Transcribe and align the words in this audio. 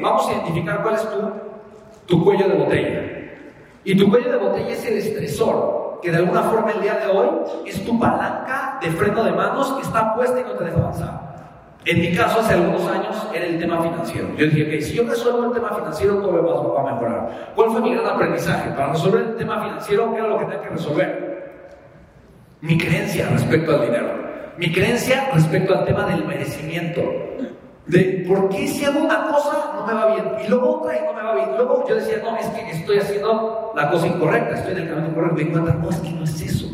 Vamos 0.00 0.28
a 0.28 0.32
identificar 0.32 0.80
cuál 0.80 0.94
es 0.94 1.02
tu, 1.10 1.18
tu 2.06 2.24
cuello 2.24 2.46
de 2.46 2.54
botella. 2.54 3.02
Y 3.82 3.96
tu 3.96 4.08
cuello 4.08 4.30
de 4.30 4.38
botella 4.38 4.68
es 4.68 4.86
el 4.86 4.96
estresor, 4.96 5.98
que 6.00 6.12
de 6.12 6.18
alguna 6.18 6.42
forma 6.42 6.70
el 6.70 6.82
día 6.82 6.94
de 6.94 7.08
hoy 7.08 7.28
es 7.66 7.84
tu 7.84 7.98
palanca 7.98 8.78
de 8.80 8.92
freno 8.92 9.24
de 9.24 9.32
manos 9.32 9.72
que 9.72 9.82
está 9.82 10.14
puesta 10.14 10.38
y 10.38 10.44
no 10.44 10.52
te 10.52 10.66
deja 10.66 10.78
avanzar. 10.78 11.74
En 11.84 12.00
mi 12.00 12.14
caso, 12.14 12.38
hace 12.38 12.54
algunos 12.54 12.86
años, 12.86 13.26
era 13.34 13.44
el 13.44 13.58
tema 13.58 13.82
financiero. 13.82 14.28
Yo 14.36 14.46
dije, 14.46 14.76
ok, 14.76 14.82
si 14.82 14.94
yo 14.94 15.02
resuelvo 15.02 15.46
el 15.46 15.52
tema 15.52 15.74
financiero, 15.74 16.18
todo 16.18 16.30
lo 16.30 16.42
demás 16.42 16.76
va 16.76 16.80
a 16.80 16.94
mejorar. 16.94 17.52
¿Cuál 17.56 17.70
fue 17.72 17.80
mi 17.80 17.92
gran 17.92 18.06
aprendizaje? 18.06 18.70
Para 18.70 18.92
resolver 18.92 19.22
el 19.22 19.34
tema 19.36 19.64
financiero, 19.64 20.12
¿qué 20.12 20.18
era 20.18 20.28
lo 20.28 20.38
que 20.38 20.44
tenía 20.44 20.62
que 20.62 20.68
resolver? 20.68 21.52
Mi 22.60 22.78
creencia 22.78 23.28
respecto 23.30 23.74
al 23.74 23.80
dinero. 23.80 24.10
Mi 24.58 24.72
creencia 24.72 25.28
respecto 25.34 25.76
al 25.76 25.84
tema 25.84 26.06
del 26.06 26.24
merecimiento. 26.24 27.02
De 27.88 28.24
por 28.28 28.50
qué 28.50 28.68
si 28.68 28.84
hago 28.84 29.00
una 29.00 29.28
cosa 29.28 29.72
no 29.74 29.86
me 29.86 29.94
va 29.94 30.14
bien 30.14 30.26
y 30.44 30.48
luego 30.48 30.80
otra 30.80 30.98
y 30.98 31.04
no 31.04 31.14
me 31.14 31.22
va 31.22 31.34
bien. 31.34 31.56
Luego 31.56 31.84
yo 31.88 31.94
decía, 31.94 32.20
no, 32.22 32.36
es 32.36 32.46
que 32.48 32.70
estoy 32.70 32.98
haciendo 32.98 33.72
la 33.74 33.90
cosa 33.90 34.06
incorrecta, 34.06 34.56
estoy 34.56 34.72
en 34.72 34.78
el 34.78 34.88
camino 34.88 35.08
incorrecto. 35.08 35.36
Me 35.36 35.44
di 35.44 35.50
cuenta, 35.50 35.74
no, 35.74 35.88
es 35.88 35.96
que 35.96 36.10
no 36.10 36.24
es 36.24 36.40
eso. 36.40 36.66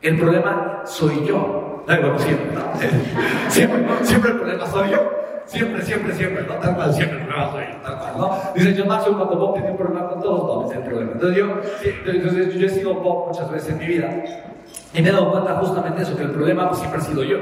El 0.00 0.18
problema 0.18 0.82
soy 0.84 1.26
yo. 1.26 1.82
Bueno, 1.86 2.18
siempre. 2.18 2.54
Siempre, 3.48 3.84
siempre 4.02 4.30
el 4.30 4.36
problema 4.38 4.66
soy 4.66 4.90
yo. 4.90 5.10
Siempre, 5.54 5.82
siempre, 5.82 6.14
siempre, 6.14 6.42
¿no? 6.42 6.54
Tal 6.54 6.74
cual, 6.74 6.92
siempre 6.92 7.18
problema 7.20 7.52
soy 7.52 7.64
tal 7.82 7.98
cual, 7.98 8.12
¿no? 8.18 8.38
Dice, 8.54 8.74
yo 8.74 8.86
Maxwell 8.86 9.16
cuando 9.16 9.36
Bob 9.36 9.54
tiene 9.54 9.70
un 9.70 9.76
problema 9.76 10.08
con 10.08 10.20
todos, 10.20 10.64
no, 10.64 10.70
es 10.70 10.76
el 10.76 10.82
problema. 10.82 11.12
Entonces 11.12 11.38
yo, 11.38 11.46
entonces, 12.06 12.54
yo 12.54 12.66
he 12.66 12.70
sido 12.70 12.94
Bob 12.94 13.28
muchas 13.28 13.50
veces 13.50 13.70
en 13.70 13.78
mi 13.78 13.86
vida 13.86 14.10
y 14.92 15.02
me 15.02 15.08
he 15.08 15.12
dado 15.12 15.30
cuenta 15.30 15.54
justamente 15.56 16.02
eso, 16.02 16.16
que 16.16 16.24
el 16.24 16.30
problema 16.30 16.68
pues, 16.68 16.80
siempre 16.80 17.00
ha 17.00 17.04
sido 17.04 17.22
yo. 17.22 17.38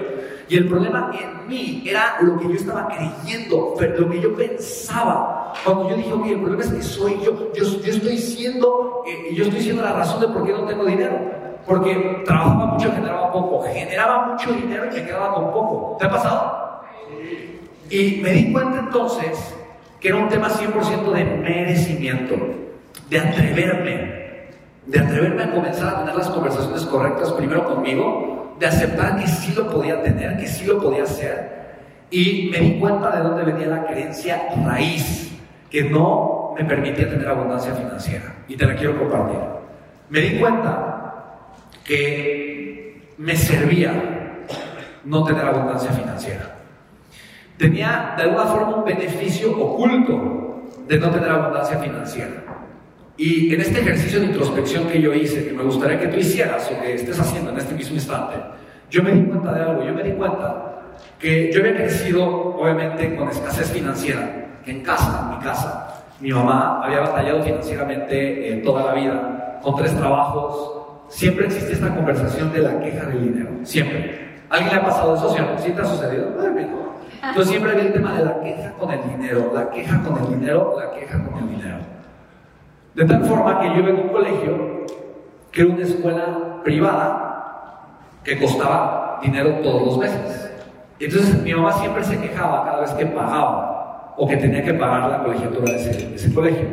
Y 0.48 0.56
el 0.56 0.69
problema 0.69 1.11
en 1.19 1.48
mí 1.48 1.83
era 1.87 2.19
lo 2.20 2.39
que 2.39 2.48
yo 2.48 2.55
estaba 2.55 2.89
creyendo, 2.89 3.75
lo 3.79 4.11
que 4.11 4.20
yo 4.20 4.37
pensaba. 4.37 5.55
Cuando 5.65 5.89
yo 5.89 5.97
dije, 5.97 6.12
ok, 6.12 6.27
el 6.27 6.41
problema 6.41 6.62
es 6.62 6.70
que 6.70 6.83
soy 6.83 7.19
yo, 7.25 7.53
yo, 7.55 7.65
yo 7.65 7.92
estoy 7.92 8.19
siendo, 8.19 9.03
eh, 9.06 9.34
yo 9.34 9.44
estoy 9.44 9.61
siendo 9.61 9.83
la 9.83 9.92
razón 9.92 10.20
de 10.20 10.28
por 10.28 10.44
qué 10.44 10.53
no 10.53 10.65
tengo 10.65 10.84
dinero. 10.84 11.19
Porque 11.67 12.22
trabajaba 12.27 12.67
mucho, 12.67 12.91
generaba 12.92 13.33
poco. 13.33 13.62
Generaba 13.62 14.27
mucho 14.27 14.53
dinero 14.53 14.87
y 14.91 14.94
me 14.94 15.05
quedaba 15.05 15.33
con 15.34 15.53
poco. 15.53 15.97
¿Te 15.98 16.06
ha 16.06 16.11
pasado? 16.11 16.62
Y 17.93 18.23
me 18.23 18.33
di 18.33 18.51
cuenta 18.51 18.79
entonces 18.79 19.55
que 20.01 20.09
era 20.09 20.17
un 20.17 20.31
tema 20.31 20.48
100% 20.48 21.12
de 21.12 21.25
merecimiento, 21.25 22.37
de 23.11 23.19
atreverme, 23.19 24.49
de 24.87 24.99
atreverme 24.99 25.43
a 25.43 25.51
comenzar 25.51 25.89
a 25.89 25.99
tener 25.99 26.17
las 26.17 26.31
conversaciones 26.31 26.84
correctas 26.87 27.31
primero 27.33 27.67
conmigo, 27.67 28.57
de 28.59 28.67
aceptar 28.67 29.21
que 29.21 29.29
sí 29.29 29.53
lo 29.55 29.69
podía 29.69 30.03
tener, 30.03 30.39
que 30.39 30.47
sí 30.47 30.65
lo 30.65 30.81
podía 30.81 31.03
hacer. 31.03 31.77
Y 32.11 32.49
me 32.51 32.61
di 32.61 32.81
cuenta 32.81 33.15
de 33.15 33.23
dónde 33.25 33.43
venía 33.43 33.67
la 33.67 33.84
creencia 33.84 34.49
raíz, 34.65 35.31
que 35.71 35.84
no 35.84 36.55
me 36.56 36.65
permitía 36.65 37.11
tener 37.11 37.29
abundancia 37.29 37.75
financiera. 37.75 38.37
Y 38.49 38.56
te 38.56 38.65
la 38.65 38.75
quiero 38.75 38.99
compartir. 38.99 39.39
Me 40.09 40.21
di 40.21 40.41
cuenta 40.41 41.43
que 41.84 43.12
me 43.19 43.37
servía 43.37 43.93
no 45.05 45.25
tener 45.25 45.45
abundancia 45.45 45.91
financiera. 45.91 46.52
Tenía 47.63 48.15
de 48.17 48.25
alguna 48.25 48.45
forma 48.47 48.77
un 48.79 48.85
beneficio 48.85 49.57
oculto 49.57 50.65
de 50.89 50.99
no 50.99 51.11
tener 51.11 51.31
abundancia 51.31 51.79
financiera. 51.79 52.43
Y 53.17 53.55
en 53.55 53.61
este 53.61 53.83
ejercicio 53.83 54.19
de 54.19 54.27
introspección 54.27 54.89
que 54.89 55.01
yo 55.01 55.15
hice, 55.15 55.47
que 55.47 55.53
me 55.53 55.63
gustaría 55.63 56.01
que 56.01 56.09
tú 56.09 56.19
hicieras 56.19 56.69
o 56.73 56.83
que 56.83 56.95
estés 56.95 57.21
haciendo 57.21 57.53
en 57.53 57.59
este 57.59 57.75
mismo 57.75 57.95
instante, 57.95 58.35
yo 58.91 59.05
me 59.05 59.13
di 59.13 59.23
cuenta 59.27 59.55
de 59.55 59.63
algo, 59.63 59.85
yo 59.85 59.95
me 59.95 60.03
di 60.03 60.11
cuenta 60.11 60.83
que 61.21 61.53
yo 61.53 61.61
había 61.61 61.77
crecido 61.77 62.25
obviamente 62.27 63.15
con 63.15 63.29
escasez 63.29 63.71
financiera, 63.71 64.59
que 64.65 64.73
en 64.73 64.83
casa, 64.83 65.21
en 65.23 65.39
mi 65.39 65.45
casa, 65.45 66.03
mi 66.19 66.33
mamá 66.33 66.85
había 66.85 66.99
batallado 66.99 67.45
financieramente 67.45 68.55
eh, 68.55 68.57
toda 68.57 68.87
la 68.87 68.95
vida, 68.95 69.61
con 69.63 69.77
tres 69.77 69.97
trabajos, 69.97 71.07
siempre 71.09 71.47
existe 71.47 71.75
esta 71.75 71.95
conversación 71.95 72.53
de 72.53 72.59
la 72.59 72.81
queja 72.81 73.07
del 73.07 73.22
dinero. 73.22 73.51
Siempre. 73.62 74.33
¿Alguien 74.51 74.72
le 74.72 74.81
ha 74.81 74.84
pasado 74.84 75.15
eso? 75.15 75.33
¿Sí, 75.62 75.71
te 75.71 75.81
ha 75.81 75.84
sucedido? 75.84 76.33
Entonces 77.22 77.50
siempre 77.50 77.71
había 77.71 77.84
el 77.84 77.93
tema 77.93 78.15
de 78.15 78.25
la 78.25 78.41
queja 78.41 78.72
con 78.72 78.91
el 78.91 79.00
dinero, 79.09 79.53
la 79.55 79.71
queja 79.71 80.03
con 80.03 80.19
el 80.19 80.41
dinero, 80.41 80.75
la 80.77 80.91
queja 80.91 81.25
con 81.25 81.38
el 81.38 81.49
dinero. 81.50 81.77
De 82.94 83.05
tal 83.05 83.25
forma 83.25 83.60
que 83.60 83.69
yo 83.69 83.75
iba 83.77 83.91
en 83.91 83.97
un 83.97 84.09
colegio 84.09 84.87
que 85.53 85.62
era 85.62 85.71
una 85.71 85.83
escuela 85.83 86.60
privada 86.65 87.93
que 88.25 88.41
costaba 88.41 89.21
dinero 89.22 89.60
todos 89.62 89.87
los 89.87 89.99
meses. 89.99 90.50
Entonces 90.99 91.41
mi 91.43 91.55
mamá 91.55 91.72
siempre 91.72 92.03
se 92.03 92.19
quejaba 92.21 92.65
cada 92.65 92.81
vez 92.81 92.91
que 92.91 93.06
pagaba 93.06 94.15
o 94.16 94.27
que 94.27 94.37
tenía 94.37 94.65
que 94.65 94.75
pagar 94.75 95.09
la 95.09 95.22
colegiatura 95.22 95.72
de 95.72 95.78
ese, 95.78 96.09
de 96.09 96.15
ese 96.16 96.34
colegio. 96.34 96.69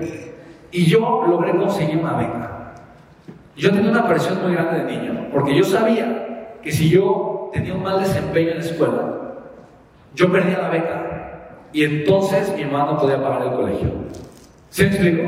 Y 0.71 0.85
yo 0.85 1.25
logré 1.27 1.55
conseguir 1.55 1.97
una 1.97 2.13
beca. 2.13 2.73
Yo 3.55 3.71
tenía 3.71 3.91
una 3.91 4.07
presión 4.07 4.41
muy 4.41 4.53
grande 4.53 4.83
de 4.83 4.97
niño, 4.97 5.27
porque 5.31 5.55
yo 5.55 5.63
sabía 5.63 6.57
que 6.63 6.71
si 6.71 6.89
yo 6.89 7.51
tenía 7.53 7.75
un 7.75 7.83
mal 7.83 7.99
desempeño 7.99 8.51
en 8.51 8.57
la 8.57 8.63
escuela, 8.63 9.19
yo 10.15 10.31
perdía 10.31 10.59
la 10.59 10.69
beca 10.69 11.09
y 11.71 11.83
entonces 11.83 12.53
mi 12.55 12.65
mamá 12.65 12.91
no 12.91 12.99
podía 12.99 13.21
pagar 13.21 13.43
el 13.43 13.53
colegio. 13.53 13.89
¿Se 14.69 14.83
me 14.83 14.89
explico? 14.89 15.23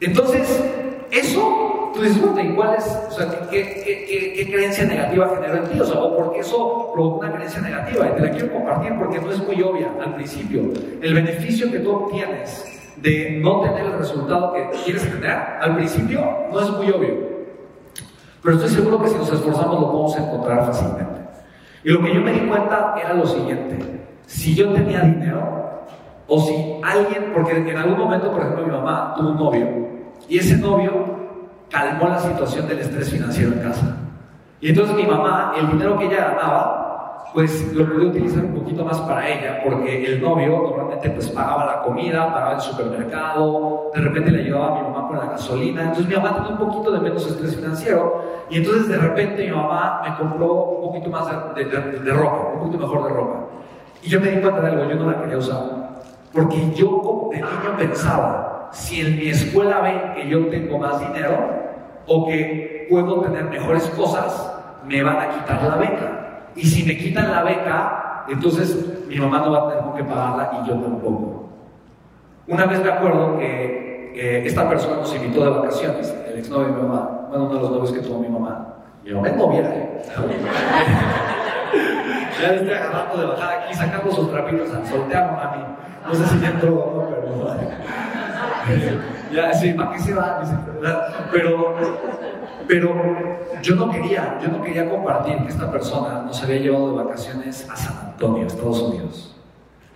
Entonces, 0.00 0.64
eso, 1.10 1.90
tú 1.94 2.02
dices, 2.02 2.20
bueno, 2.20 2.40
¿y 2.40 2.54
cuál 2.54 2.76
es, 2.76 2.84
o 3.08 3.10
sea, 3.10 3.48
qué, 3.50 4.46
creencia 4.50 4.84
negativa 4.84 5.30
generó 5.34 5.64
en 5.64 5.70
ti? 5.70 5.80
O 5.80 5.84
sea, 5.84 6.00
o 6.00 6.16
porque 6.16 6.40
eso 6.40 6.90
provocó 6.92 7.20
una 7.20 7.32
creencia 7.34 7.60
negativa. 7.60 8.08
Y 8.08 8.12
te 8.12 8.20
la 8.20 8.30
quiero 8.30 8.52
compartir 8.52 8.92
porque 8.98 9.20
no 9.20 9.30
es 9.30 9.46
muy 9.46 9.62
obvia 9.62 9.90
al 10.04 10.14
principio. 10.14 10.62
El 11.02 11.14
beneficio 11.14 11.70
que 11.70 11.80
tú 11.80 11.92
obtienes 11.92 12.64
de 12.96 13.38
no 13.40 13.60
tener 13.62 13.86
el 13.86 13.98
resultado 13.98 14.52
que 14.52 14.70
quieres 14.84 15.02
tener, 15.02 15.30
al 15.30 15.76
principio 15.76 16.20
no 16.52 16.60
es 16.60 16.70
muy 16.70 16.90
obvio. 16.90 17.28
Pero 18.42 18.56
estoy 18.56 18.70
seguro 18.70 19.02
que 19.02 19.08
si 19.08 19.16
nos 19.16 19.32
esforzamos 19.32 19.80
lo 19.80 19.90
podemos 19.90 20.16
encontrar 20.16 20.66
fácilmente. 20.66 21.27
Y 21.84 21.90
lo 21.90 22.02
que 22.02 22.14
yo 22.14 22.20
me 22.20 22.32
di 22.32 22.40
cuenta 22.40 22.94
era 23.02 23.14
lo 23.14 23.26
siguiente. 23.26 23.78
Si 24.26 24.54
yo 24.54 24.72
tenía 24.72 25.00
dinero, 25.00 25.86
o 26.26 26.40
si 26.40 26.80
alguien, 26.84 27.32
porque 27.32 27.56
en 27.56 27.76
algún 27.76 27.98
momento, 27.98 28.30
por 28.30 28.42
ejemplo, 28.42 28.66
mi 28.66 28.72
mamá 28.72 29.14
tuvo 29.16 29.30
un 29.30 29.36
novio, 29.36 29.88
y 30.28 30.38
ese 30.38 30.56
novio 30.56 31.16
calmó 31.70 32.08
la 32.08 32.18
situación 32.18 32.68
del 32.68 32.80
estrés 32.80 33.10
financiero 33.10 33.52
en 33.52 33.60
casa. 33.60 33.96
Y 34.60 34.70
entonces 34.70 34.96
mi 34.96 35.06
mamá, 35.06 35.52
el 35.56 35.68
dinero 35.68 35.98
que 35.98 36.06
ella 36.06 36.30
ganaba, 36.30 36.77
pues 37.32 37.72
lo 37.74 37.86
pude 37.86 38.06
utilizar 38.06 38.44
un 38.44 38.54
poquito 38.54 38.84
más 38.84 38.98
para 39.00 39.28
ella, 39.28 39.60
porque 39.64 40.04
el 40.04 40.20
novio 40.20 40.48
normalmente 40.48 41.10
pues 41.10 41.28
pagaba 41.28 41.66
la 41.66 41.82
comida, 41.82 42.32
pagaba 42.32 42.54
el 42.54 42.60
supermercado, 42.60 43.90
de 43.94 44.00
repente 44.00 44.30
le 44.30 44.42
ayudaba 44.44 44.68
a 44.68 44.82
mi 44.82 44.88
mamá 44.88 45.08
con 45.08 45.18
la 45.18 45.26
gasolina, 45.26 45.82
entonces 45.82 46.08
mi 46.08 46.14
mamá 46.14 46.36
tenía 46.36 46.50
un 46.52 46.58
poquito 46.58 46.90
de 46.90 47.00
menos 47.00 47.26
estrés 47.26 47.54
financiero, 47.54 48.22
y 48.48 48.56
entonces 48.56 48.88
de 48.88 48.96
repente 48.96 49.44
mi 49.44 49.52
mamá 49.52 50.02
me 50.04 50.16
compró 50.16 50.52
un 50.54 50.88
poquito 50.88 51.10
más 51.10 51.26
de, 51.54 51.64
de, 51.64 52.12
ropa, 52.12 52.52
un 52.54 52.58
poquito 52.60 52.78
mejor 52.78 53.04
de 53.04 53.14
ropa. 53.14 53.40
Y 54.02 54.08
yo 54.08 54.20
me 54.20 54.30
di 54.30 54.40
cuenta 54.40 54.60
de 54.60 54.68
algo, 54.68 54.84
yo 54.84 54.94
no 54.96 55.10
la 55.10 55.20
quería 55.20 55.38
usar, 55.38 55.62
porque 56.32 56.72
yo 56.74 57.02
como 57.02 57.30
de 57.30 57.36
niño 57.36 57.76
pensaba, 57.76 58.68
si 58.72 59.00
en 59.00 59.16
mi 59.16 59.28
escuela 59.28 59.80
ven 59.80 60.14
que 60.14 60.28
yo 60.28 60.46
tengo 60.48 60.78
más 60.78 61.00
dinero, 61.00 61.68
o 62.08 62.26
que 62.26 62.86
puedo 62.90 63.20
tener 63.20 63.44
mejores 63.44 63.84
cosas, 63.90 64.54
me 64.86 65.02
van 65.02 65.16
a 65.18 65.28
quitar 65.30 65.62
la 65.62 65.76
beca. 65.76 66.17
Y 66.58 66.66
si 66.66 66.82
me 66.82 66.98
quitan 66.98 67.30
la 67.30 67.44
beca, 67.44 68.24
entonces 68.28 68.84
mi 69.06 69.16
mamá 69.16 69.38
no 69.38 69.52
va 69.52 69.58
a 69.58 69.68
tener 69.68 69.84
que 69.94 70.02
pagarla 70.04 70.60
y 70.60 70.66
yo 70.68 70.74
tampoco. 70.74 71.48
Una 72.48 72.66
vez 72.66 72.82
me 72.82 72.90
acuerdo 72.90 73.38
que 73.38 74.42
esta 74.44 74.68
persona 74.68 74.96
nos 74.96 75.14
invitó 75.14 75.44
de 75.44 75.50
vacaciones, 75.50 76.12
el 76.28 76.38
exnovio 76.38 76.66
de 76.66 76.72
mi 76.72 76.82
mamá, 76.82 77.26
bueno, 77.28 77.44
uno 77.44 77.54
de 77.54 77.60
los 77.60 77.70
novios 77.70 77.92
que 77.92 78.00
tuvo 78.00 78.18
mi 78.18 78.28
mamá. 78.28 78.74
Mi 79.04 79.12
mamá 79.12 79.28
es 79.28 79.36
novia, 79.36 79.60
¿eh? 79.60 80.02
ya 82.42 82.48
le 82.48 82.56
estoy 82.56 82.72
agarrando 82.72 83.18
de 83.18 83.26
bajar 83.26 83.60
aquí, 83.60 83.74
sacando 83.74 84.10
sus 84.12 84.28
trapitos 84.30 84.74
al 84.74 84.84
soltear, 84.86 85.32
mami. 85.32 85.62
No 86.06 86.14
sé 86.14 86.26
si 86.26 86.40
ya 86.40 86.48
entró 86.48 86.74
o 86.74 86.96
no, 86.96 87.08
pero. 87.08 87.28
ya, 89.32 89.52
sí, 89.52 89.72
¿para 89.72 89.92
qué 89.92 89.98
se 89.98 90.14
va? 90.14 90.42
Pero 91.32 91.74
pero 92.68 92.94
yo 93.62 93.74
no 93.74 93.90
quería, 93.90 94.38
yo 94.42 94.48
no 94.48 94.62
quería 94.62 94.88
compartir 94.88 95.38
que 95.38 95.48
esta 95.48 95.72
persona 95.72 96.22
nos 96.26 96.40
había 96.42 96.58
llevado 96.58 96.90
de 96.90 97.04
vacaciones 97.04 97.68
a 97.68 97.74
San 97.74 98.10
Antonio, 98.10 98.46
Estados 98.46 98.82
Unidos. 98.82 99.34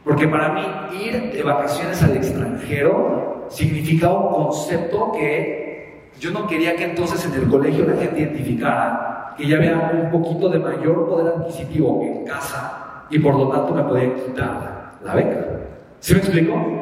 Porque 0.02 0.26
para 0.26 0.48
mí 0.54 0.62
ir 1.04 1.32
de 1.32 1.42
vacaciones 1.42 2.02
al 2.02 2.16
extranjero 2.16 3.46
significaba 3.50 4.18
un 4.18 4.46
concepto 4.46 5.12
que 5.12 6.10
yo 6.18 6.30
no 6.30 6.46
quería 6.46 6.74
que 6.74 6.84
entonces 6.84 7.24
en 7.26 7.34
el 7.34 7.48
colegio 7.48 7.86
la 7.86 8.00
gente 8.00 8.20
identificara 8.20 9.34
que 9.36 9.46
ya 9.46 9.56
había 9.56 9.92
un 10.02 10.10
poquito 10.10 10.48
de 10.48 10.58
mayor 10.58 11.06
poder 11.08 11.34
adquisitivo 11.36 12.02
en 12.02 12.24
casa 12.24 13.04
y 13.10 13.18
por 13.18 13.34
lo 13.34 13.48
tanto 13.48 13.74
me 13.74 13.82
podía 13.82 14.14
quitar 14.14 14.92
la 15.04 15.14
beca. 15.14 15.46
¿Sí 16.00 16.14
me 16.14 16.20
explico? 16.20 16.81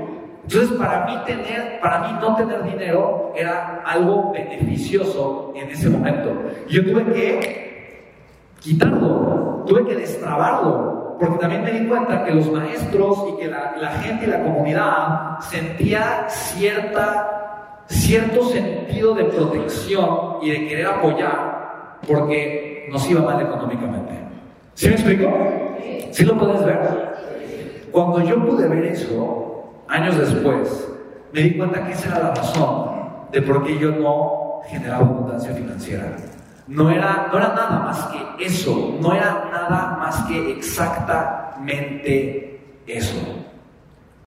Entonces, 0.53 0.77
para 0.79 1.05
mí, 1.07 1.17
tener, 1.27 1.79
para 1.81 2.01
mí 2.01 2.19
no 2.21 2.35
tener 2.35 2.65
dinero 2.65 3.33
era 3.37 3.85
algo 3.87 4.33
beneficioso 4.33 5.53
en 5.55 5.71
ese 5.71 5.89
momento. 5.89 6.33
Yo 6.69 6.85
tuve 6.85 7.05
que 7.05 8.11
quitarlo, 8.59 9.63
tuve 9.65 9.87
que 9.87 9.95
destrabarlo, 9.95 11.17
porque 11.21 11.39
también 11.39 11.63
me 11.63 11.71
di 11.71 11.87
cuenta 11.87 12.25
que 12.25 12.35
los 12.35 12.51
maestros 12.51 13.27
y 13.33 13.41
que 13.41 13.47
la, 13.47 13.77
la 13.81 13.91
gente 13.91 14.27
y 14.27 14.29
la 14.29 14.43
comunidad 14.43 15.39
sentía 15.39 16.25
cierta, 16.29 17.85
cierto 17.87 18.45
sentido 18.47 19.15
de 19.15 19.25
protección 19.27 20.39
y 20.43 20.51
de 20.51 20.67
querer 20.67 20.87
apoyar 20.87 21.99
porque 22.09 22.89
nos 22.91 23.09
iba 23.09 23.23
mal 23.23 23.41
económicamente. 23.41 24.15
¿Sí 24.75 24.89
me 24.89 24.95
explico? 24.95 25.31
¿Sí 26.11 26.25
lo 26.25 26.37
puedes 26.37 26.65
ver? 26.65 26.81
Cuando 27.93 28.21
yo 28.25 28.45
pude 28.45 28.67
ver 28.67 28.87
eso, 28.87 29.50
años 29.91 30.17
después, 30.17 30.89
me 31.33 31.43
di 31.43 31.59
cuenta 31.59 31.85
que 31.85 31.93
esa 31.93 32.09
era 32.09 32.29
la 32.29 32.35
razón 32.35 32.91
de 33.31 33.43
por 33.43 33.63
qué 33.65 33.79
yo 33.79 33.93
no 33.93 34.63
generaba 34.69 35.05
abundancia 35.05 35.53
financiera. 35.53 36.17
No 36.67 36.91
era, 36.91 37.29
no 37.33 37.39
era 37.39 37.49
nada 37.49 37.79
más 37.81 37.99
que 38.07 38.19
eso, 38.45 38.97
no 39.01 39.13
era 39.13 39.49
nada 39.53 39.97
más 39.99 40.17
que 40.27 40.53
exactamente 40.53 42.61
eso. 42.87 43.40